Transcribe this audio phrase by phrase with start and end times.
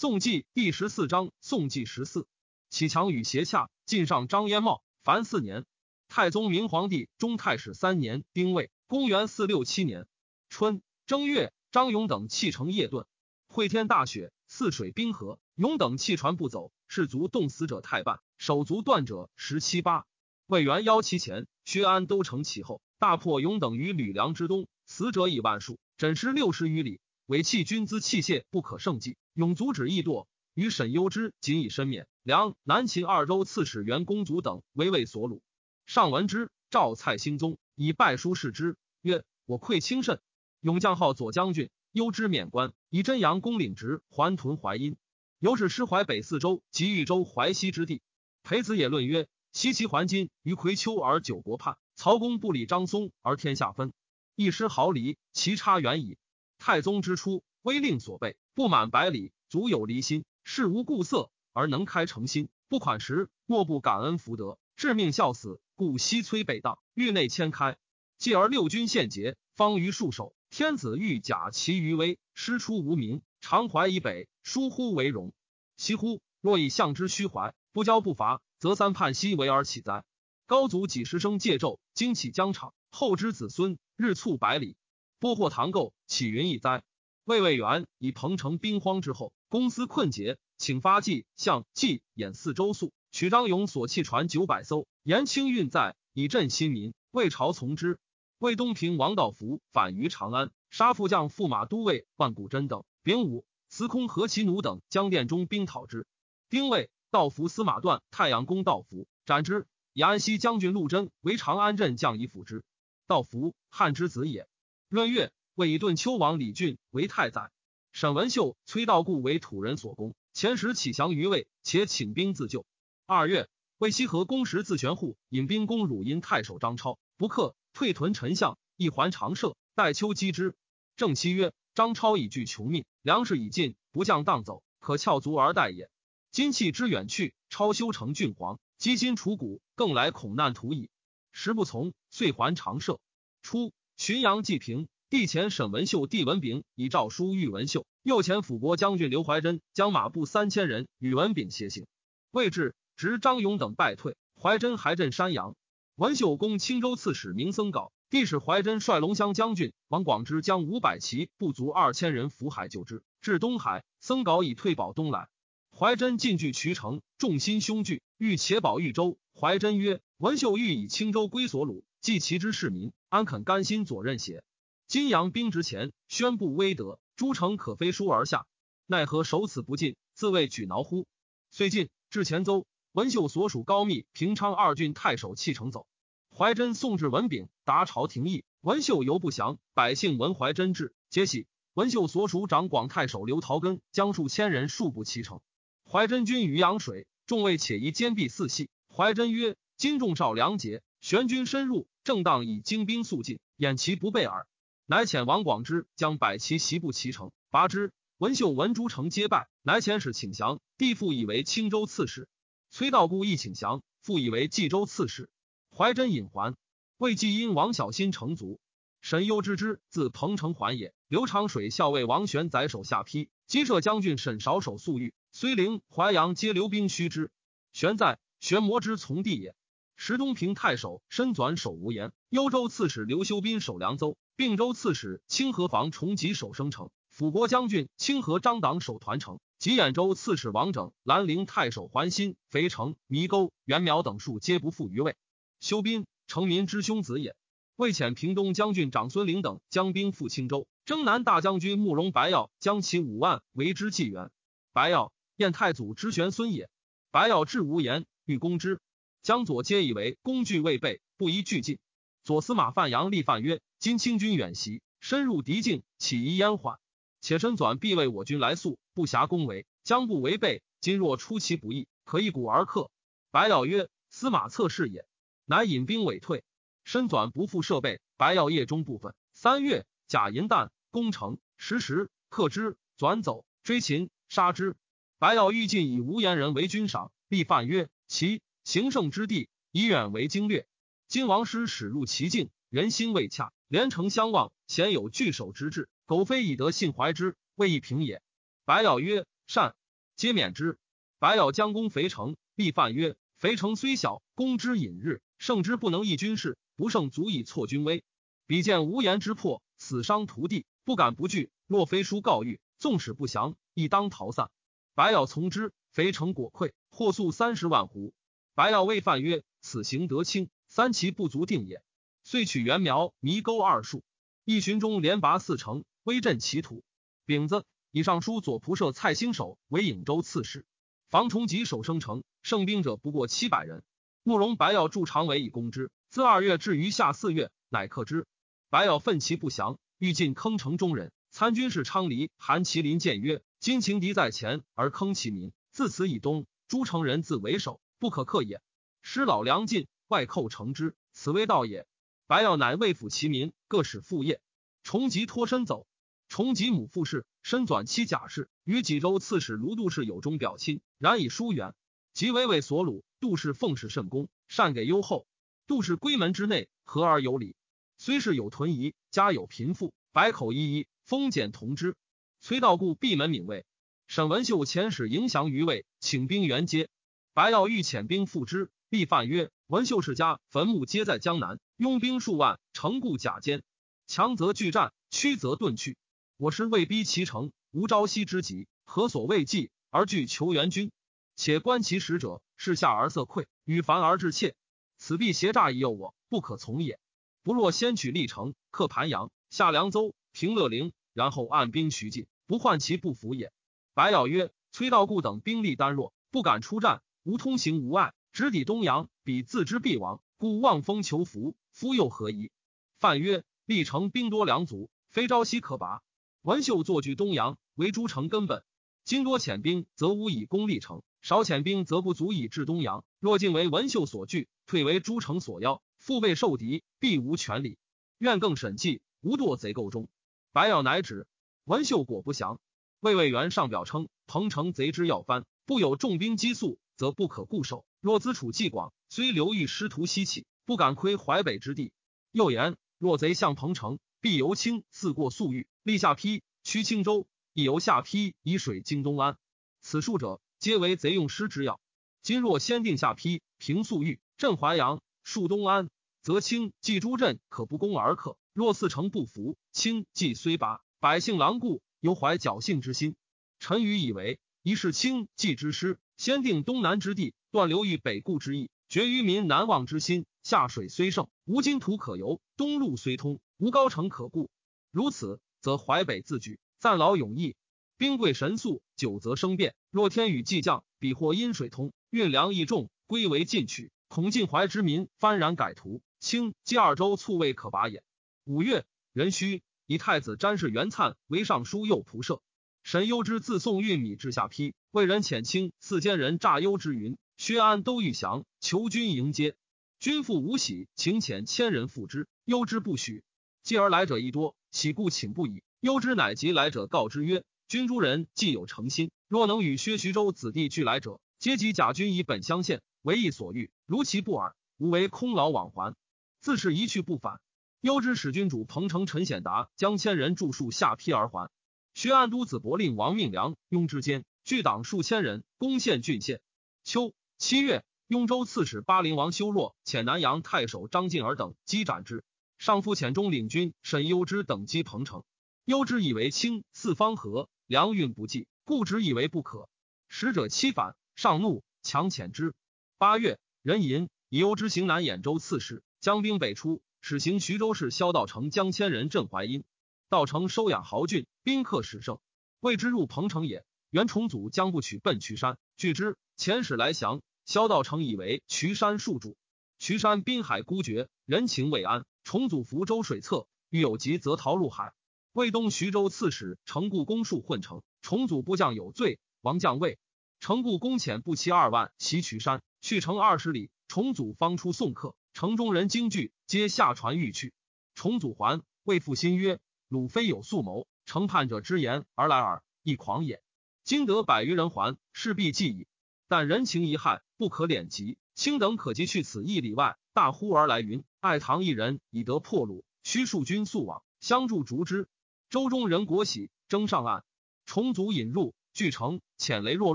[0.00, 2.26] 宋纪第十四章，宋纪十四，
[2.70, 5.66] 启强与斜洽，晋上张燕茂，凡四年。
[6.08, 10.06] 太宗明皇帝中太史三年，丁未，公元四六七年
[10.48, 13.04] 春正月，张勇等弃城夜遁，
[13.46, 20.06] 会天大雪，泗水冰河，勇等弃船不走，士卒冻死者太半，手足断者十七八。
[20.46, 27.02] 魏元邀其前，薛安都城其后，大破勇等于吕梁之东，死者以万数，枕尸六十余里。
[27.30, 30.26] 伪弃军资器械不可胜计，永阻止易堕。
[30.52, 32.08] 与沈攸之仅以身免。
[32.24, 35.40] 梁南秦二州刺史袁公祖等为魏所虏。
[35.86, 40.20] 上闻之，召蔡兴宗以拜书示之，曰：“我愧轻甚。”
[40.58, 44.96] 勇将号左将军，攸之免官，以真阳公领职，还屯淮阴。
[45.38, 48.02] 由是师淮北四州及豫州淮西之地。
[48.42, 53.92] 裴子也论曰：“西岐还今于葵丘而九国叛，曹公不理张松而天下分，
[54.34, 56.18] 一失毫厘，其差远矣。”
[56.60, 65.58] 太宗之初，威令所备不满百里，足有离心，事无故色而能开诚心，不款时，莫不感恩福德，致命效死。
[65.74, 67.78] 故西摧北荡，域内迁开，
[68.18, 70.34] 继而六军献捷，方于戍守。
[70.50, 75.32] 天子欲假其余威，师出无名，常怀以北，疏忽为荣。
[75.78, 76.20] 其乎？
[76.42, 80.04] 若以相之虚怀，不骄不伐，则三叛西为而起哉？
[80.44, 84.76] 高祖几十生戒纣，惊起疆场，后之子孙日促百里。
[85.20, 86.82] 波获唐构，岂云一哉？
[87.24, 96.94] 魏魏元以彭城兵荒之后，公司困竭，请发计向冀兖四州粟，取张勇所弃船九百艘，言清运载，以振新民。
[97.10, 97.98] 魏朝从之。
[98.38, 102.82] 魏东平王道福反于长安，杀副将驸马都尉万古真等。
[103.02, 106.06] 丙午，司空何其奴等将殿中兵讨之。
[106.48, 109.66] 丁未，道福司马段太阳公道福斩之。
[109.92, 112.64] 以安西将军陆贞为长安镇将以辅之。
[113.06, 114.48] 道福，汉之子也。
[114.90, 117.52] 闰月，魏以顿丘王李俊为太宰，
[117.92, 120.16] 沈文秀、崔道固为土人所攻。
[120.32, 122.66] 前时启降于魏，且请兵自救。
[123.06, 129.56] 二月，魏西河公时自玄户引兵攻汝阴太守张超，不克，退屯陈相，一还长社。
[129.76, 130.56] 待秋击之。
[130.96, 135.88] 正期曰：张超已惧穷命，粮食已尽，不降当走，可翘足而待也。
[136.32, 140.90] 今弃之远去，超修成郡皇，积金除谷，更来恐难图矣。
[141.30, 142.98] 时不从，遂还长社。
[143.40, 143.72] 初。
[144.00, 151.86] 浔阳济平，帝前沈文秀、帝文炳以诏书谕文秀，右前辅国将军刘怀真将马步三千人与文炳协行，
[152.30, 154.16] 未至，执张勇等败退。
[154.40, 155.54] 怀真还镇山阳，
[155.96, 165.28] 文秀攻青州刺史明僧稿，帝使怀真率龙骧将军王广之将五百骑不足二千人伏海救之，至东海，僧稿已退保东来。
[165.76, 169.18] 怀真进据渠城，众心凶惧，欲且保豫州。
[169.38, 174.44] 怀真曰：“文秀欲以青州归所虏。”既其之市民，安肯甘心左任邪？
[174.86, 178.46] 金阳兵之前，宣布威德，诸城可飞书而下。
[178.86, 181.08] 奈何守此不进，自谓举挠乎？
[181.50, 185.88] 遂进至前邹，文秀所属高密、平昌二郡太守弃城走。
[186.32, 189.58] 怀真送至文炳，达朝廷议，文秀犹不降。
[189.74, 191.48] 百姓闻怀真至，皆喜。
[191.74, 195.40] 文秀所属掌广太守刘陶根将数千人数步齐城。
[195.84, 198.70] 怀真军于阳水，众位且宜坚壁四系。
[198.88, 204.46] 怀真曰：“今众少良杰，玄军深入。”正当以精兵速进，掩其不备耳。
[204.86, 207.92] 乃遣王广之将百骑袭步齐城，拔之。
[208.18, 210.60] 文秀闻诸城皆败，乃遣使请降。
[210.76, 212.28] 帝复以为青州刺史。
[212.70, 215.30] 崔道固亦请降，复以为冀州刺史。
[215.74, 216.54] 怀真引还，
[216.98, 218.60] 魏继因王小心成卒。
[219.00, 220.92] 神忧之之，自彭城还也。
[221.08, 227.30] 刘长水校尉王玄宰手下邳，击射将军沈少守粟裕，睢陵、淮阳皆留兵须之。
[227.72, 229.54] 玄在，玄魔之从弟也。
[230.02, 245.16] 石东平太守身转守无言，幽州刺史刘修斌守凉州，并州刺史清河防重吉守生城，辅国将军清河张党守团城，吉兖州刺史王整、兰陵太守桓新、肥城、弥沟、元苗等数皆不复于魏。
[245.60, 247.36] 修斌，成民之兄子也。
[247.76, 254.30] 魏遣平东将军长孙陵等将兵赴青州，征南大将军慕容白耀将其五万为之纪元。
[254.72, 256.70] 白耀，燕太祖之玄孙也。
[257.10, 258.80] 白耀至无言，欲攻之。
[259.22, 261.78] 江左皆以为工具未备，不宜俱进。
[262.24, 266.78] 左司马范阳立范曰：“今清军远袭，深入敌境，岂宜延缓？
[267.20, 270.62] 且身转必为我军来速，不暇攻围，将不违背。
[270.80, 272.90] 今若出其不意，可一鼓而克。”
[273.30, 275.04] 白耀曰：“司马策是也。”
[275.44, 276.42] 乃引兵委退。
[276.82, 279.14] 身转不复设备，白耀夜中部分。
[279.34, 284.76] 三月，假银弹攻城，时时克之，转走，追擒，杀之。
[285.18, 287.12] 白耀欲进，以无言人为军赏。
[287.28, 290.66] 立范曰：“其。”行胜之地，以远为经略。
[291.08, 295.88] 今王师始入其境，人心未洽，连城相望，鲜有拒守之志。
[296.06, 298.22] 苟非以德信怀之，未易平也。
[298.64, 299.74] 白咬曰：“善。”
[300.16, 300.78] 皆免之。
[301.18, 308.04] 白咬将攻肥城，必犯曰：“肥城虽小，攻之隐日，胜之不能益军事，不胜足以挫军威。
[308.46, 311.50] 彼见无言之破，死伤涂地，不敢不惧。
[311.66, 314.50] 若非书告谕，纵使不降，亦当逃散。”
[314.94, 318.12] 白咬从之，肥城果溃，获粟三十万斛。
[318.60, 321.82] 白药谓范曰：“此行得轻，三其不足定也。”
[322.22, 324.04] 遂取袁苗、弥沟二数，
[324.44, 326.84] 一群中连拔四城，威震其土。
[327.24, 330.66] 丙子，以尚书左仆射蔡兴守为颍州刺史。
[331.08, 333.82] 房崇吉守生城，胜兵者不过七百人。
[334.24, 338.26] 慕容白药筑长围以攻之，自二月至于夏四月，乃克之。
[338.68, 341.12] 白药奋其不降，欲进坑城中人。
[341.30, 348.60] 参军士昌黎、韩麒麟谏曰：“今情敌在前，而坑其民，自此以东，诸城人自为首，不可克也。
[349.02, 351.86] 师老粮尽，外寇成之，此为道也。”
[352.26, 354.40] 白药乃未抚其民，各使副业。
[354.82, 355.86] 崇吉脱身走。
[356.28, 361.74] 崇吉母傅氏，身转妻贾氏，与济州刺史卢杜氏有中表亲，然以疏远。
[362.14, 363.02] 即为为所虏。
[363.20, 365.26] 杜氏奉事甚恭，善给优厚。
[365.66, 367.54] 杜氏闺门之内，和而有礼。
[367.98, 371.96] 虽是有屯夷，家有贫富，百口一一，封简同之。
[372.40, 373.66] 崔道固闭门敏卫。
[374.06, 376.88] 沈文秀遣使迎降于魏，请兵援接。
[377.32, 383.62] 白药欲遣兵复之，必犯曰：“文秀世家坟墓皆在江南，拥兵数万，城固甲坚，
[384.08, 385.96] 强则拒战，屈则遁去。”
[386.38, 390.90] 我师未逼其城，无朝夕之急，何所畏惧而惧求援军？
[391.36, 394.56] 且观其使者，视下而色愧，与凡而致怯。
[394.98, 396.98] 此必挟诈以诱我，不可从也。
[397.44, 403.52] 不若先取历城，克盘阳，下凉州，平乐陵，然后按兵徐进，不患其不服也。
[403.94, 412.50] 白咬曰：“崔道固等兵力单弱，不敢出战，无通行无碍，直抵东阳，彼自知必亡，故望风求福，夫又何疑？”
[412.98, 416.02] 范曰：“历城兵多粮足，非朝夕可拔。”
[416.42, 418.64] 文秀坐据东阳，为诸城根本。
[419.04, 423.04] 今多遣兵，则无以攻历城；少遣兵，则不足以治东阳。
[423.18, 427.76] 若尽为文秀所惧，退为诸城所邀，腹背受敌，必无权力。
[428.18, 430.08] 愿更审计，无堕贼构中。
[430.52, 431.26] 白药乃止。
[431.64, 432.60] 文秀果不降。
[433.00, 437.86] 魏魏元上表称：彭城贼之要藩，不有重兵击速，则不可固守。
[438.02, 441.92] 若资储既广，虽流域师徒西起，不敢窥淮北之地。
[442.30, 445.66] 又言：若贼向彭城，必由清自过粟裕。
[445.82, 449.38] 立下邳，驱青州，亦由下邳以水经东安。
[449.80, 451.80] 此数者，皆为贼用师之要。
[452.20, 455.88] 今若先定下邳，平粟裕，镇淮阳，戍东安，
[456.20, 458.36] 则清冀诸镇可不攻而克。
[458.52, 463.16] 若四城不服，清冀虽拔，百姓狼顾，犹怀侥幸之心。
[463.58, 470.26] 臣愚以为，一是清冀之师，先定东南之地，断流域北固之意，绝于民南望之心。
[470.42, 474.50] 下水虽盛，无金土可游；东路虽通，无高城可固。
[474.90, 475.40] 如此。
[475.62, 477.56] 则淮北自举，暂劳永逸，
[477.96, 479.74] 兵贵神速，久则生变。
[479.90, 488.02] 若天雨既降，彼或阴水通，运粮易重，归为进取，恐晋淮之民幡然改图，清冀二州卒未可拔也。
[488.44, 488.84] 五月，
[489.14, 492.42] 壬戌，以太子詹事元粲为尚书右仆射。
[492.82, 499.54] 神攸之自送运米至下邳，为人遣清四监人诈幽之云，薛安都欲降，求君迎接。
[499.98, 503.22] 君父无喜，请遣千人赴之，攸之不许。
[503.62, 504.56] 继而来者亦多。
[504.70, 505.62] 岂故请不已？
[505.80, 513.70] 忧之乃及来者告之曰：“君诸人既有诚心，若能与薛徐州子弟俱来者，皆及甲君以本相献，为意所欲。
[513.86, 515.94] 如其不耳，吾为空劳往还。
[516.40, 517.40] 自是一去不返。”
[517.82, 521.50] 忧之使君主彭城陈显达将千人著数下邳而还。
[521.94, 526.40] 薛安都子伯令王命良雍之间，聚党数千人攻陷郡县。
[526.84, 532.24] 秋七月，雍州刺史巴陵王修若遣南阳太守张敬儿等击斩之。
[532.58, 535.24] 上父遣中领军沈攸之等击彭城，
[535.64, 539.68] 攸之以为清四方河粮运不济，故之以为不可。
[540.08, 542.54] 使者欺反，上怒，强遣之。
[542.98, 549.64] 八月，壬寅，以攸之行南兖州刺史，将兵北出，使行徐州市萧道成将千人镇淮阴。
[550.08, 552.20] 道成收养豪俊，宾客始盛，
[552.60, 553.64] 谓之入彭城也。
[553.88, 556.18] 袁崇祖将不取奔渠山，拒之。
[556.36, 559.38] 遣使来降，萧道成以为渠山戍主。
[559.78, 562.04] 渠山滨海孤绝，人情未安。
[562.24, 564.92] 崇祖福州水侧，遇有急则逃入海。
[565.32, 569.98] 魏东徐州刺史程固公戍混城，崇祖部将有罪，王将位。
[570.40, 577.54] 程固公遣步骑二万袭渠山，去城二十里，崇祖方出送客，城中人惊惧，皆下船欲去。
[577.94, 583.42] 崇祖还，魏复新曰：“鲁非有素谋，承叛者之言而来耳，亦狂也。
[583.82, 585.88] 今得百余人还，势必继矣。
[586.28, 588.16] 但人情遗憾，不可敛及。
[588.36, 595.08] 卿等可及去此一里外。”大呼而来云：“爱唐一人以得破虏，须数军速往相助逐之。”
[595.50, 597.24] 周中人国喜，争上岸，
[597.66, 599.94] 重组引入，据城，遣雷若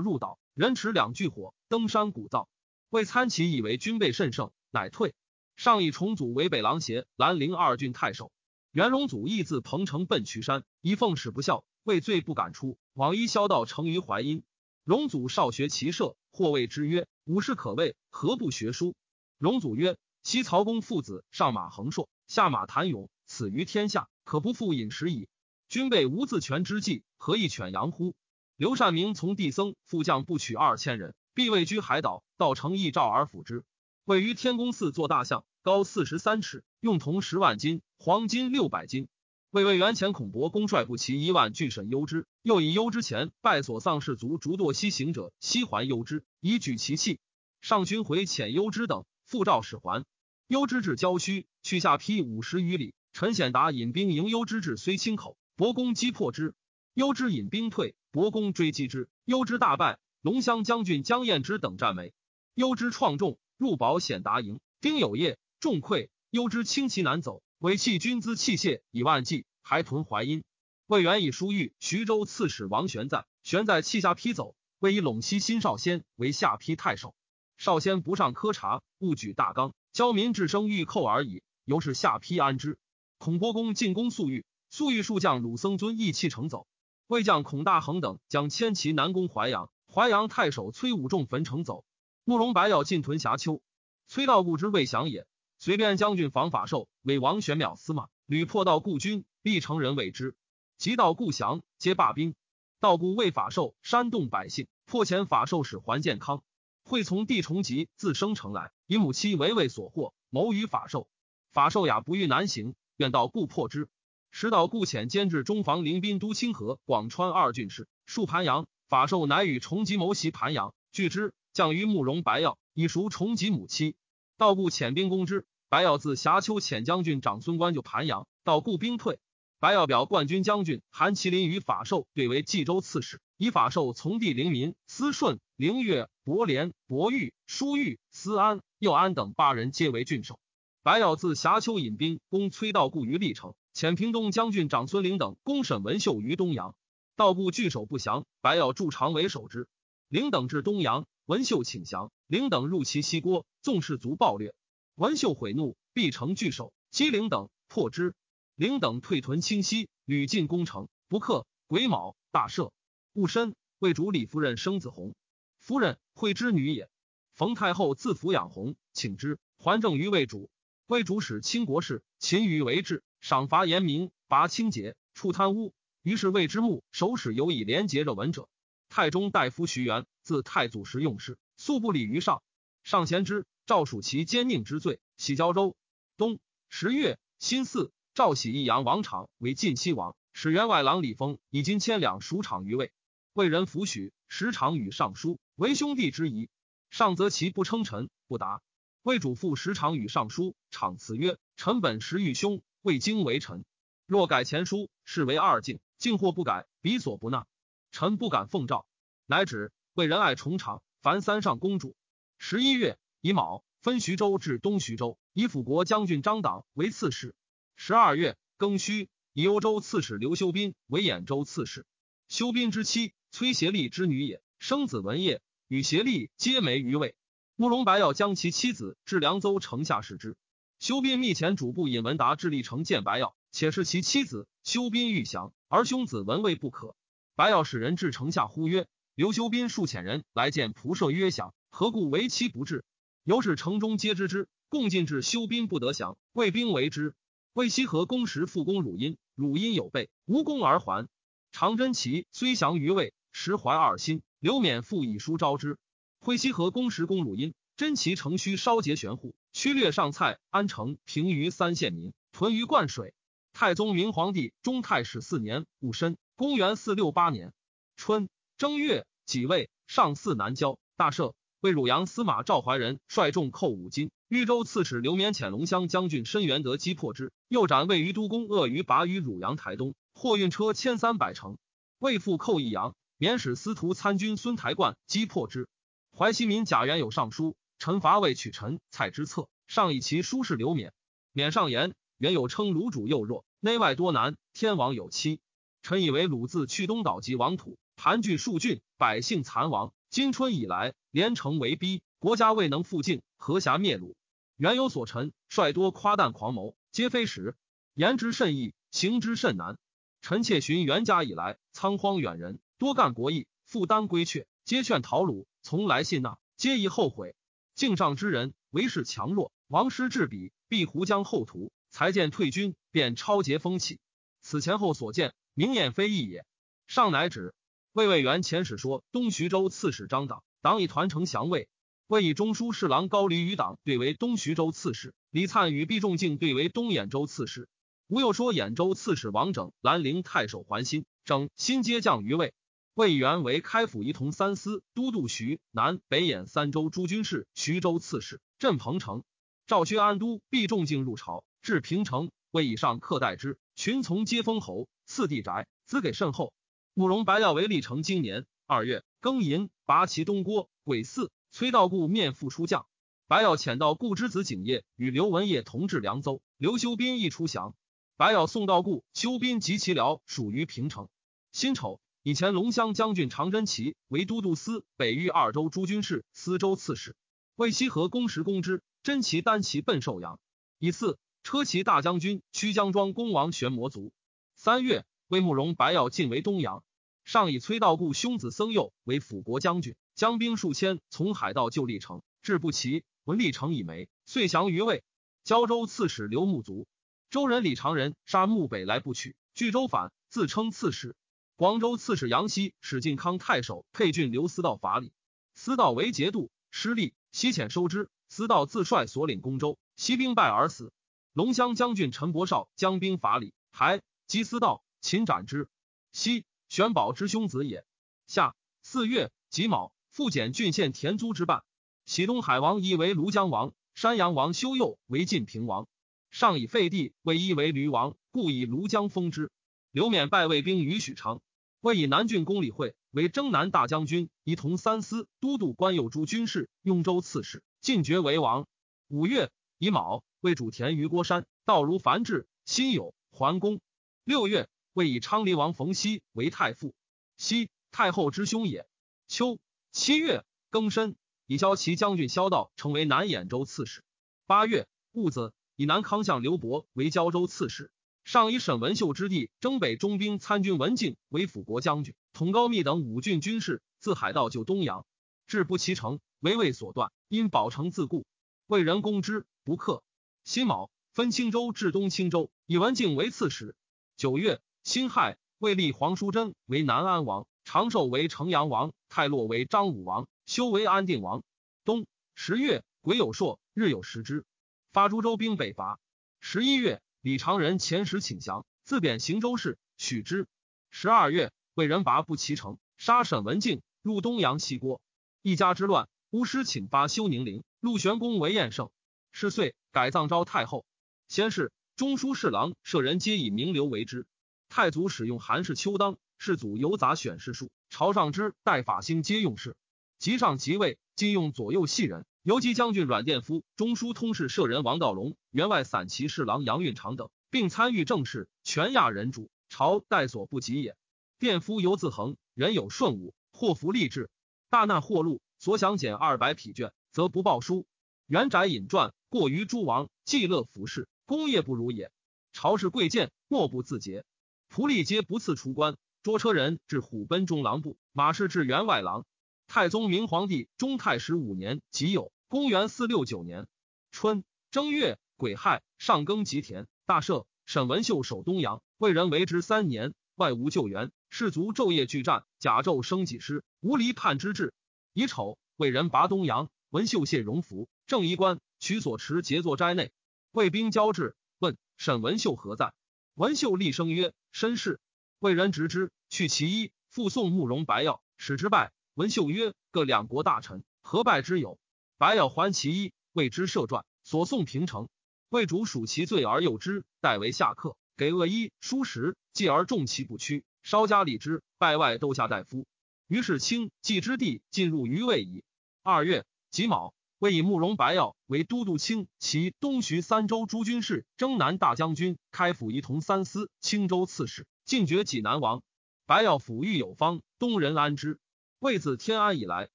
[0.00, 2.46] 入岛，人持两炬火登山鼓噪。
[2.90, 5.14] 魏参其以为军备甚盛，乃退。
[5.56, 8.30] 上以重组为北狼邪、兰陵二郡太守。
[8.76, 14.44] 元荣祖亦自彭城奔渠山，以奉使不孝，畏罪不敢出，往依萧道成于淮阴。
[14.84, 18.94] 荣祖少学骑射，或谓之曰：“武士可畏，何不学书？”
[19.40, 25.26] 荣祖曰：“昔曹公父子上马横槊，下马谈勇，死于天下可不复饮食矣。
[25.70, 28.14] 君辈无自全之计，何以犬羊乎？”
[28.56, 33.64] 刘善明从帝僧副将不取二千人，必位居海岛，道成义召而辅之。
[34.04, 39.08] 位于天宫寺做大象，高四十三尺，用铜十万斤，黄金六百斤。
[39.50, 47.18] 魏魏元前孔伯公率部骑一万拒审幽之，又以幽之前败所丧士卒逐堕西行者，西还幽之，以举其器。
[47.60, 50.04] 上军回遣幽之等，复召使还。
[50.46, 52.94] 幽之至郊墟，去下邳五十余里。
[53.12, 56.54] 陈显达引兵迎幽之至睢清口，伯公击破之。
[56.94, 59.98] 幽之引兵退，伯公追击之，幽之大败。
[60.22, 62.12] 龙骧将军江彦之等战没。
[62.54, 63.36] 幽之创众。
[63.56, 66.10] 入保显达营，丁有业，众溃。
[66.30, 70.44] 幽之轻骑难走，委弃军资器械以万计，还屯淮阴。
[70.86, 77.16] 魏元以书谕徐州刺史王玄在，玄在弃下披走，魏以陇西新少先为下邳太守。
[77.56, 81.42] 少先不上科察，勿举大纲，教民至生欲寇而已。
[81.64, 82.78] 由是下邳安之。
[83.18, 86.68] 孔伯公进攻粟裕，粟裕数将鲁僧尊义弃城走。
[87.08, 91.84] 魏将孔大恒等将千骑南攻淮阳，淮阳太守崔武仲焚城走。
[92.22, 93.60] 慕容白要进屯峡丘，
[94.06, 95.26] 崔道固之未降也。
[95.58, 100.36] 随便将军防法寿为王玄邈司马，屡破道故军，必成人为之。
[100.76, 102.34] 及道故降，皆罢兵。
[102.78, 106.42] 道故为法寿煽动百姓，破遣法寿使还健康。
[106.82, 111.08] 会从地重吉自生城来，以母妻为魏所获，谋于法寿。
[111.50, 113.88] 法寿雅不欲南行，愿道固破之。
[114.30, 118.66] 使道故遣监制中防临宾都清河、广川二郡事，戍盘阳。
[118.88, 121.34] 法寿乃与重吉谋袭盘阳，拒之。
[121.54, 123.96] 降于慕容白药，以赎重吉母妻。
[124.38, 129.18] 道固遣兵攻之，白药自峡丘遣将军长孙观就盘阳，道固兵退。
[129.58, 140.38] 白药表冠军将军韩麒麟与法寿对为冀州刺史，以法寿从弟灵民、司顺、灵越、伯廉、伯玉、舒玉、思安、右安等八人皆为郡守。
[140.82, 146.74] 白药自峡丘引兵攻崔道固于历城，遣平东将军长孙陵等攻沈文秀于东阳。
[147.16, 149.66] 道固据守不降，白药驻长为守之。
[150.08, 151.06] 陵等至东阳。
[151.26, 154.54] 文秀请降，灵等入其西郭，纵士卒暴掠。
[154.94, 158.14] 文秀悔怒，必成拒守，击灵等，破之。
[158.54, 161.44] 灵等退屯清溪，屡进攻城，不克。
[161.66, 162.70] 癸卯，大赦。
[163.12, 165.16] 戊申，魏主李夫人生子弘，
[165.58, 166.88] 夫人惠之女也。
[167.34, 170.48] 冯太后自抚养弘，请之，还政于魏主。
[170.86, 175.74] 魏主使清国事，勤于为治，赏罚严明，拔清节，处贪污。
[176.02, 178.48] 于是魏之墓首使有以廉洁着文者。
[178.88, 182.42] 太中大夫徐元，自太祖时用事，素不礼于上。
[182.82, 185.76] 上贤之，赵属其奸佞之罪，喜交州。
[186.16, 192.92] 冬十月，辛巳，赵喜益阳王昶为晋西王，使员外郎李丰以金千两赎昶于魏。
[193.34, 196.50] 魏人抚许，时常与尚书，为兄弟之谊。
[196.90, 198.62] 上则其不称臣，不答。
[199.02, 203.64] 魏主父时常与尚书，昶辞曰：“臣本时欲兄，未经为臣。
[204.06, 207.46] 若改前书，是为二敬；敬或不改，彼所不纳。”
[207.92, 208.86] 臣不敢奉诏，
[209.24, 211.96] 乃止为仁爱重长，凡三上公主。
[212.36, 217.34] 十一月乙卯，分徐州至东徐州，以辅国将军张党为刺史。
[217.76, 221.86] 十二月庚戌，以幽州刺史刘修斌为兖州刺史。
[222.28, 227.16] 修斌之妻崔协力之女也，生子文业，与协力皆没于魏。
[227.54, 230.36] 慕容白要将其妻子至凉州城下使之。
[230.78, 234.46] 修斌密遣主簿尹文达至历城见白要，且是其妻子。
[234.62, 236.94] 修斌欲降，而兄子文卫不可。
[237.34, 242.84] 白要使人至城下呼曰：“刘修斌数遣人来见仆射曰降，何故为期不至？”
[243.24, 247.14] 由是城中皆知之，共进至修斌不得降，魏兵为之。
[247.54, 251.08] 魏西河攻时复攻汝阴，汝阴有备，无功而还。
[251.50, 254.20] 长真齐虽降于魏，实怀二心。
[254.38, 255.78] 刘勉复以书招之。
[256.20, 263.14] 会西河攻时攻汝阴，真齐城虚烧结玄户，驱掠上蔡、安城、平于三县民，屯于灌水。
[263.54, 266.18] 太宗明皇帝中太始四年戊申。
[266.36, 267.54] 公元四六八年
[267.96, 268.28] 春
[268.58, 271.34] 正月己未，上巳南郊，大赦。
[271.60, 281.58] 为汝阳司马赵怀仁率众寇五金，豫州刺史刘勉遣龙骧将军申元德击破之，又斩位于都公鳄鱼拔于汝阳台东，货运车千三百乘。
[281.98, 285.68] 魏复寇益阳，免使司徒参军孙台冠击破之。
[286.16, 290.92] 淮西民贾元有上书，臣伐魏取臣蔡之策，上以其书示刘勉。
[291.34, 295.40] 勉上言，原有称鲁主幼弱，内外多难，天王有期。
[295.82, 299.92] 臣以为鲁自去东岛及王土，盘踞数郡，百姓残亡。
[300.10, 304.14] 今春以来，连城为逼，国家未能复境，何暇灭鲁？
[304.56, 307.56] 原有所陈，率多夸诞狂谋，皆非实。
[307.94, 309.78] 言之甚易，行之甚难。
[310.20, 317.34] 臣妾寻袁家以来，仓荒远人，多干国义，负担归阙，皆劝逃鲁，从来信纳，皆宜后悔。
[317.74, 323.98] 境上之人，为势强弱，王师至彼，必胡将后图，才见退军，便超节风气。
[324.42, 326.44] 此前后所见，明眼非异也。
[326.86, 327.54] 上乃止。
[327.96, 331.66] 魏魏元前史说，东徐州刺史张党，党以团城降魏。
[332.08, 337.70] 魏以中书侍郎高黎与党对为东徐州刺史，李灿与毕仲敬对为东兖州刺史。
[338.06, 342.52] 吴又说兖州刺史王整、兰陵太守桓新、整新皆降于魏。
[342.92, 348.42] 魏元为开府仪同三司、都督徐南北兖三州诸军事、徐州刺史。
[348.58, 349.24] 镇彭城。
[349.66, 356.52] 赵薛安都毕仲敬入朝，至平城，魏以上客待之，群从皆封侯，赐地宅，资给甚厚。
[356.98, 362.86] 慕容白药为历城今年二月庚寅，拔其东郭，癸巳，崔道固面赴出将。
[363.26, 367.76] 白药遣到固之子景业与刘文业同至凉州，刘修斌亦出降。
[368.16, 371.10] 白药送道固、修斌及其僚属于平城。
[371.52, 377.14] 辛丑，以前龙骧将军常真齐为都督司北域二州诸军事、司州刺史。
[377.56, 380.40] 为西河公时攻之，真齐单骑奔寿阳。
[380.78, 384.14] 以次，车骑大将军屈江庄公王玄魔族。
[384.54, 386.82] 三月，魏慕容白药进为东阳。
[387.26, 395.02] 上以崔道固兄子僧佑为辅国将军，将兵数千从海盗救历城，至不齐，闻历城已没，遂降于魏。
[395.42, 396.86] 胶州刺史刘穆族。
[397.28, 401.16] 周人李长仁杀穆北来不取，据州反，自称刺史。
[401.56, 405.10] 广州刺史杨希使晋康太守沛郡刘思道法理，
[405.56, 408.08] 思道为节度，失利，西遣收之。
[408.28, 410.92] 思道自率所领攻州，西兵败而死。
[411.32, 415.68] 龙骧将军陈伯绍将兵伐李，还击思道，擒斩之。
[416.12, 416.44] 西。
[416.68, 417.84] 玄宝之兄子也。
[418.26, 421.62] 夏四月己卯，复检郡县田租之半。
[422.04, 425.86] 喜东海王夷为庐江王，山阳王修佑为晋平王。
[426.30, 429.50] 上以废帝为夷为闾王，故以庐江封之。
[429.90, 431.40] 刘勉拜魏兵于许昌，
[431.80, 438.66] 魏以南郡公李惠为征南大将军，以同三司都督关右诸军事，雍州刺史，进爵为王。
[439.08, 443.80] 五月乙卯，为主田于郭山，道如繁志，辛酉，桓公。
[444.24, 444.68] 六月。
[444.96, 446.94] 魏以昌黎王冯熙为太傅，
[447.36, 448.88] 熙太后之兄也。
[449.28, 449.58] 秋
[449.92, 454.02] 七月庚申，以骁骑将军萧道成为南兖州刺史。
[454.46, 457.90] 八月戊子，以南康相刘伯为胶州刺史。
[458.24, 465.04] 上以沈文秀之弟征北中兵参军文静为辅国将军，统高密等五郡军事，自海盗救东阳，
[465.46, 468.24] 至不齐城，为魏所断，因保城自固。
[468.66, 470.02] 魏人攻之，不克。
[470.44, 473.76] 辛卯，分青州至东青州，以文静为刺史。
[474.16, 474.58] 九月。
[474.86, 481.42] 辛亥，魏立黄叔贞为南安王，长寿为城阳王，泰洛为张武王，修为安定王。
[481.84, 484.44] 冬十月，癸酉朔，日有食之。
[484.92, 485.98] 发诸州兵北伐。
[486.38, 490.46] 十一月，李长仁遣使请降，自贬行州事，许之。
[490.88, 495.00] 十二月，魏人拔不齐城，杀沈文静，入东阳西郭。
[495.42, 498.88] 一家之乱，巫师请发修宁陵，陆玄公为燕圣。
[499.32, 500.86] 是岁，改葬昭太后。
[501.26, 504.28] 先是，中书侍郎舍人皆以名流为之。
[504.68, 509.76] 太祖使用韩氏秋当，世祖由杂选士数，朝上之代法兴皆用事。
[510.18, 520.96] 即上即位，今用左右系人，游击将军阮殿夫、中书通事舍人王道隆、员外散骑侍郎杨运长等，并参与政事，全亚人主，朝代所不及也。
[521.38, 524.30] 殿夫犹自恒，人有顺武，祸福立志，
[524.70, 527.86] 大难货禄，所想减二百匹绢，则不报书。
[528.26, 532.10] 元宅引传，过于诸王，既乐服饰，功业不如也。
[532.52, 534.24] 朝事贵贱，莫不自节。
[534.72, 539.24] 仆隶皆不赐出关，捉车人至虎贲中郎部，马氏至员外郎。
[539.66, 543.66] 太宗明皇帝中泰十五年己酉，公元四六九年
[544.10, 547.46] 春正月癸亥，上耕吉田，大赦。
[547.64, 554.72] 沈文秀守东阳，魏人为之三年，外无救援，士卒昼夜俱战，甲胄生几师，无离叛之志。
[555.14, 560.12] 乙丑，魏人拔东阳，文秀谢荣福，正衣冠，取所持节作斋内。
[560.52, 562.94] 魏兵交至，问沈文秀何在？
[563.36, 564.98] 文秀厉声曰：“绅士。”
[565.40, 568.92] 魏人执之，去其衣，复送慕容白药，使之拜。
[569.12, 571.78] 文秀曰：“各两国大臣，何拜之有？”
[572.16, 575.10] 白药还其衣，为之设传，所送平城。
[575.50, 582.86] 魏主属其罪而诱之，代为下客，给恶衣书食，继而重其不屈，稍加礼之，拜外斗下大夫。
[583.26, 585.62] 于是清继之地进入于魏矣。
[586.02, 587.12] 二月己卯。
[587.38, 595.82] 为以慕容白药为都督卿其东徐三州诸军事、征南大将军、开府仪同三司、青州刺史，进爵济南王。
[596.24, 598.40] 白药府御有方，东人安之。
[598.78, 599.90] 魏自天安以来，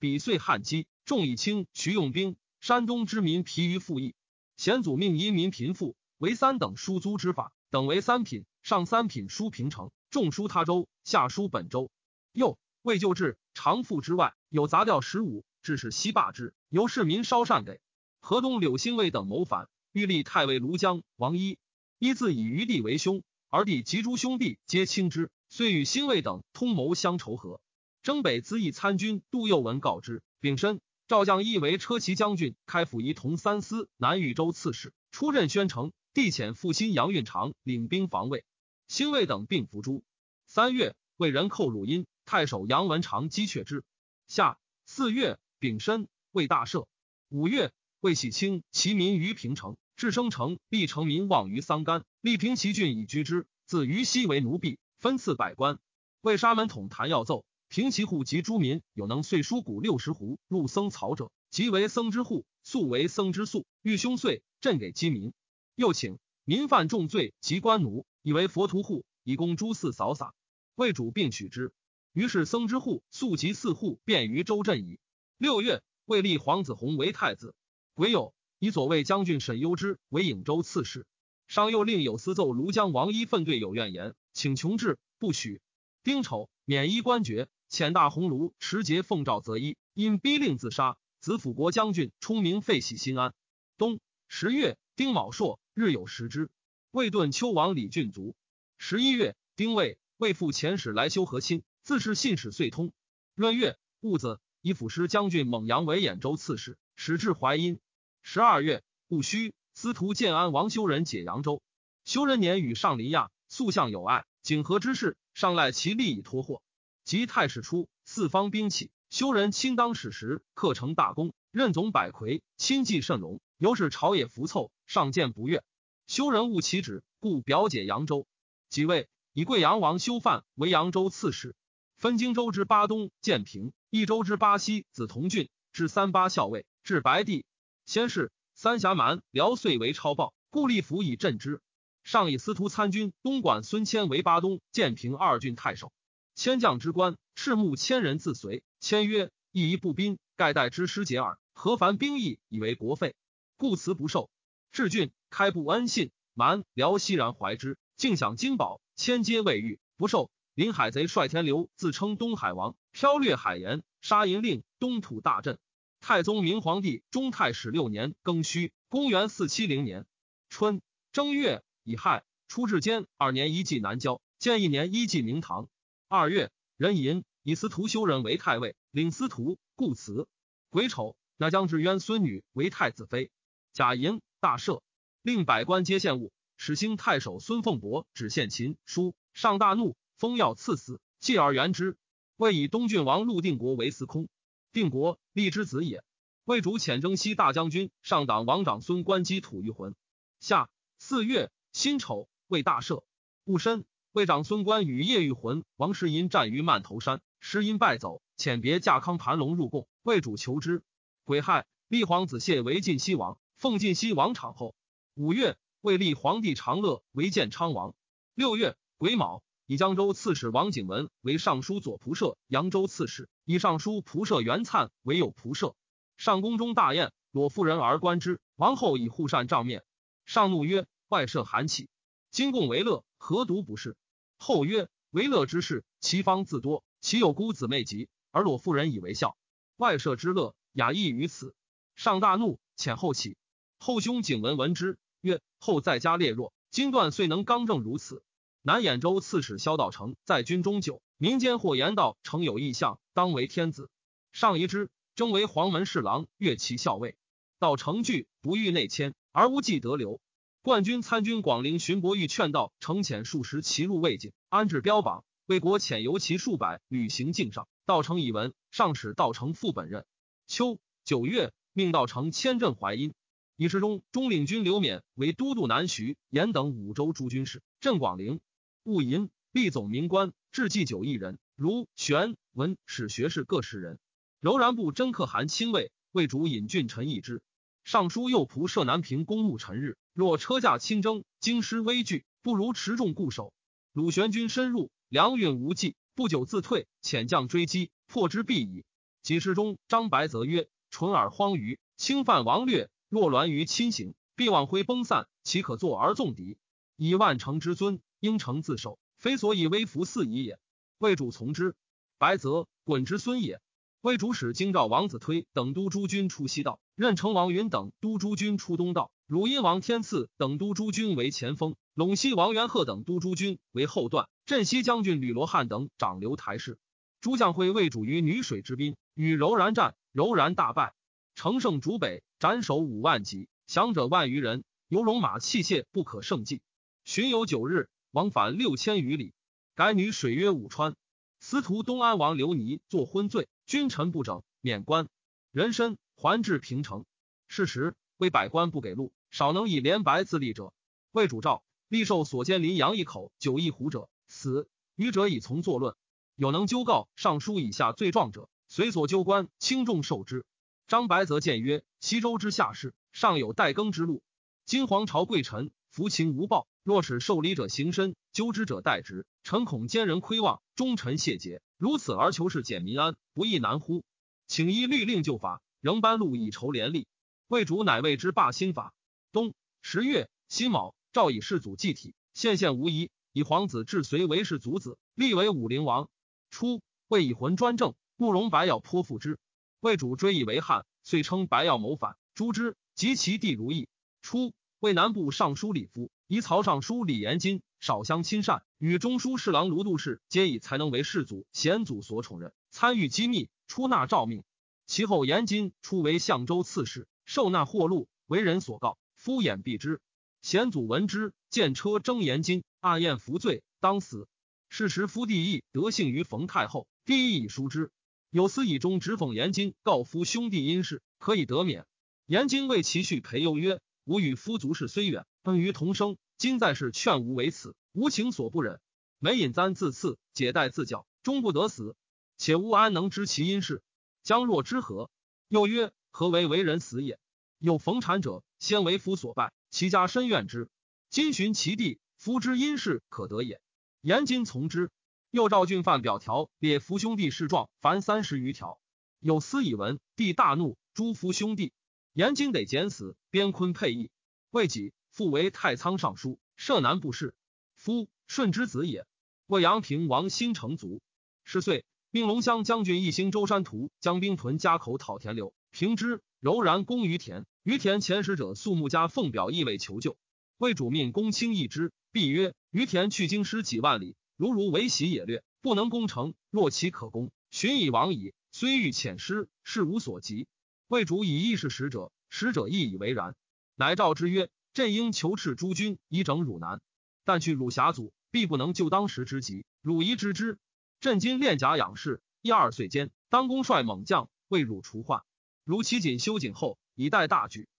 [0.00, 2.36] 比岁旱饥，众以轻，徐用兵。
[2.60, 4.14] 山东之民疲于赋役，
[4.56, 11.90] 贤祖命移民贫富为三等输租之法，等为三品，上三品输平城，中输他州，下输本州。
[12.32, 17.80] 又为旧制，常赋之外有杂调十五，致使西罢之，由市民稍善给。
[18.20, 21.58] 河东柳兴卫等谋反，欲立太尉庐江王一，
[21.98, 27.60] 一自以余弟为兄，而弟及诸兄弟皆轻之，遂与兴卫等通谋相仇和。
[28.02, 30.80] 征北资议参军杜佑文告之，丙申。
[31.06, 35.92] 赵将义为车骑将军，开府仪同三司、南豫州刺史，出任宣城。
[36.14, 38.44] 帝遣父亲杨运长领兵防卫，
[38.88, 40.04] 兴卫等并伏诛。
[40.46, 43.84] 三月，为人寇鲁阴，太守杨文长击却之。
[44.26, 46.86] 夏四月，丙申，为大赦。
[47.28, 47.70] 五月，
[48.00, 53.46] 为喜清其民于平城，至生城，立城民望于桑干，立平其郡以居之。
[53.66, 55.78] 自于西为奴婢，分赐百官。
[56.22, 57.44] 为沙门统弹药奏。
[57.68, 63.66] 平其户及诸民有能岁书谷六十斛入僧曹者，即为僧之户；素为僧之宿。
[63.82, 65.34] 欲凶岁，朕给饥民。
[65.76, 70.32] 又请民犯重罪及官奴，以为佛徒户，以供诸寺扫洒。
[70.74, 71.70] 为主并许之。
[72.14, 74.98] 于是僧之户素及四户，便于州镇矣。
[75.40, 77.54] 六月，为立皇子弘为太子。
[77.94, 81.06] 癸酉，以左卫将军沈攸之为颍州刺史。
[81.48, 85.62] 上又令有司奏庐江王一奋对有怨言，请穷治，不许。
[86.02, 87.48] 丁丑，免衣官爵。
[87.70, 90.98] 遣大鸿胪持节奉诏择一，因逼令自杀。
[91.20, 93.32] 子辅国将军冲明废喜新安。
[93.78, 93.98] 冬
[94.28, 96.50] 十月丁卯朔，日有食之。
[96.90, 98.36] 魏顿丘王李俊卒。
[98.76, 102.92] 十一月丁未，魏父遣使来修和亲，自是信使遂通。
[103.34, 107.80] 闰月戊子，以辅师将军蒙阳为兖州刺史，使至淮阴。
[108.22, 111.62] 十二月戊戌，司徒建安王修仁解扬州。
[112.04, 116.60] 修仁年与上林亚素相有爱，景和之事，上赖其力以托祸。
[117.04, 123.40] 及太史初，四方兵起，修人亲当史时，克成大功，任总百魁，亲计甚隆。
[123.56, 125.64] 由是朝野浮凑，上见不悦。
[126.06, 128.26] 修人误其旨，故表解扬州。
[128.68, 131.56] 即位，以贵阳王修范为扬州刺史，
[131.96, 137.44] 分荆州之巴东建平，益州之巴西子同郡，至三巴校尉，至白帝。
[137.86, 141.60] 先是，三峡蛮辽遂为超暴，故立府以镇之。
[142.04, 145.92] 上以司徒参军东莞孙谦为巴东建平二郡太守。
[146.36, 148.62] 千将之官，赤目千人自随。
[148.78, 151.36] 签曰：“一一步兵，盖代之师节耳。
[151.52, 153.16] 何凡兵役，以为国费，
[153.56, 154.30] 故辞不受。”
[154.70, 160.30] 至郡，开布恩信，蛮辽熙然怀之，尽享金宝，千皆未遇，不受。
[160.54, 165.58] 临海贼率田流自称东海王，飘掠海盐，杀银令，东土大震。
[166.00, 170.06] 太宗明皇帝中太始六年庚戌，公元四七零年
[170.48, 170.80] 春
[171.12, 175.68] 正月乙亥，初至监二年一季南郊，建一年一季明堂。
[176.08, 180.26] 二月，壬寅，以司徒修人为太尉，领司徒，故辞。
[180.70, 183.30] 癸丑，那将至渊孙女为太子妃。
[183.72, 184.80] 甲寅，大赦，
[185.22, 186.32] 令百官皆献物。
[186.56, 191.96] 始兴太守孙凤伯指献秦书，上大怒，封要赐死，继而原之。
[192.40, 194.26] 谓以东郡王陆定国为司空，
[194.72, 196.02] 定国立之子也。
[196.44, 199.94] 魏主遣征西大将军上党王长孙关击吐于魂。
[200.40, 203.04] 下四月辛丑，为大赦。
[203.44, 203.84] 戊申。
[204.12, 210.82] 魏长孙观与叶玉魂、王世英战于曼头山，石因败走，遣别驾康盘龙入贡，魏主求之。
[211.24, 214.74] 癸亥，立皇子谢为晋西王，奉晋西王场后。
[215.14, 217.94] 五月，魏立皇帝长乐为建昌王。
[218.34, 225.76] 六月，癸卯，以江州刺史王景文为尚书左仆射，扬州刺史以尚书仆射袁粲为右仆射。
[226.16, 228.40] 上宫中大宴，裸妇人而观之。
[228.56, 229.84] 王后以护扇帐面，
[230.24, 231.88] 上怒曰：“外设寒气，
[232.32, 233.96] 今共为乐。”何独不是？
[234.38, 239.36] 后曰：为乐之事，其方自多，其有孤姊妹及，而裸妇人以为笑。
[239.76, 241.54] 外舍之乐，雅意于此。
[241.94, 243.36] 上大怒，遣后起。
[243.78, 248.24] 后兄景文闻之，曰：后在家烈弱，今断遂能刚正如此。
[248.62, 253.88] 南兖州刺史萧道成在军中久，民间或言道成有异象，当为天子。
[254.32, 257.16] 上疑之，征为黄门侍郎，越其校尉。
[257.58, 260.20] 道成惧，不欲内迁，而无计得留。
[260.60, 265.24] 冠军参军广陵荀伯玉劝道：“乘遣数十骑入魏境，安置标榜。
[265.46, 267.66] 魏国遣游骑数百，旅行境上。
[267.86, 270.04] 道成以闻，上使道成副本任。
[270.46, 273.14] 秋九月，命道成迁镇淮阴。
[273.56, 277.62] 以时中中领军刘勉为都督南徐、延等五州诸军事。
[277.80, 278.38] 镇广陵。
[278.82, 283.98] 戊寅，立总民官，至祭九一人，如玄文史学士各十人。
[284.40, 287.42] 柔然部真可汗亲卫，为主引郡臣议之。
[287.84, 289.98] 尚书右仆射南平公务陈日。
[290.14, 293.52] 若车驾亲征，京师危惧，不如持重固守。
[293.92, 298.84] 鲁玄军深入，粮运无济，不久自退，遣将追击，破之必矣。
[299.22, 306.56] 几时中，张白则曰：“淳耳荒舆，侵犯王略，若乱于亲行，必往回崩散，岂可坐而纵敌？
[306.96, 310.58] 以万乘之尊，应承自守，非所以威服四夷也。
[310.98, 311.74] 魏主从之。
[312.18, 313.60] 白泽滚之孙也。
[314.02, 326.78] 魏主使京兆王子推等都诸军出西道，任城王云等都诸军出东道，汝阴王天赐等都诸军为前锋，陇西王元贺等都诸军为后段。”镇西将军吕罗汉等长留台氏，
[327.20, 330.94] 诸将会魏主于女水之滨，与柔然战，柔然大败。
[331.34, 336.62] 乘胜逐北，斩首五万级，降者万余人，游戎马器械不可胜计。
[337.04, 339.32] 巡游九日，往返六千余里。
[339.74, 340.96] 改女水曰武川。
[341.38, 345.08] 司徒东安王刘尼作昏罪，君臣不整，免官。
[345.52, 347.06] 人参还至平城。
[347.48, 350.72] 是时，为百官不给禄，少能以连白自立者。
[351.12, 354.10] 魏主诏，立受所监临阳一口九一斛者。
[354.28, 355.96] 死余者以从作论，
[356.36, 360.44] 有能纠告尚书以下罪状者，随所纠官轻重受之。
[360.86, 364.22] 张白则谏曰：西周之下士，尚有待耕之路。
[364.66, 371.60] 今皇朝贵臣服秦无报，若使受礼者行身，纠之者代之，臣恐奸人窥望，忠臣谢节。
[371.76, 374.04] 如此而求是简民安，不亦难乎？
[374.46, 377.06] 请依律令就法，仍颁禄以酬廉吏。
[377.48, 378.94] 魏主乃谓之罢新法。
[379.32, 383.10] 冬十月辛卯，诏以世祖祭体，献献无疑。
[383.32, 386.08] 以皇子至隋为世祖子，立为武陵王。
[386.50, 389.38] 初，魏以魂专政，慕容白药颇附之。
[389.80, 392.76] 魏主追以为汉，遂称白药谋反，诛之。
[392.96, 393.88] 及其弟如意。
[394.20, 404.44] 初，魏南部尚书李夫，以曹尚书李延金少相亲善，与中书侍郎卢度氏皆以才能为世祖贤祖所宠任，参与机密，出纳诏命。
[404.86, 410.00] 其后延金初为相州刺史，受纳货禄，为人所告，敷衍避之。
[410.40, 412.62] 贤祖闻之，见车征延金。
[412.78, 414.28] 暗宴服罪，当死。
[414.68, 417.90] 是时夫帝义得幸于冯太后，帝义以疏之。
[418.30, 421.86] 有司以中直讽延金，告夫兄弟因事，可以得免。
[422.26, 426.16] 延金为其婿裴佑曰：“吾与夫族事虽远，恩于同生。
[426.36, 428.80] 今在世劝吾为此，无情所不忍。
[429.18, 431.96] 每引簪自刺，解带自绞，终不得死。
[432.36, 433.82] 且吾安能知其因事？
[434.22, 435.10] 将若之何？”
[435.48, 437.18] 又曰：“何为为人死也？
[437.58, 440.68] 有逢产者，先为夫所败，其家深怨之。
[441.10, 443.62] 今寻其地。”夫之因事可得也，
[444.02, 444.90] 严金从之。
[445.30, 448.78] 又召郡犯表条，列夫兄弟事状，凡三十余条。
[449.20, 451.72] 有司以闻，帝大怒，诛夫兄弟。
[452.12, 454.10] 严金得减死，边坤配役。
[454.50, 457.34] 未几，复为太仓尚书，涉南部事。
[457.74, 459.06] 夫顺之子也。
[459.46, 461.02] 魏阳平王新成卒。
[461.44, 467.46] 十岁，命龙骧将军一行周山图将兵屯家口讨田流平之，柔然攻于田。
[467.62, 470.16] 于田前使者肃穆家奉表意为求救。
[470.56, 471.92] 魏主命公卿议之。
[472.12, 476.34] 必曰：于田去京师几万里，如如为袭也略，不能攻城。
[476.50, 478.34] 若其可攻，寻以亡矣。
[478.50, 480.48] 虽欲遣师，事无所及。
[480.88, 483.36] 魏主以义是使者，使者亦以为然。
[483.76, 486.80] 乃诏之曰：朕应求斥诸君以整汝南，
[487.24, 489.64] 但去汝峡阻，必不能救当时之急。
[489.80, 490.58] 汝宜知之。
[491.00, 495.22] 朕今练甲养士，一二岁间，当公率猛将为汝除患。
[495.64, 497.70] 如其仅修谨后，以待大举。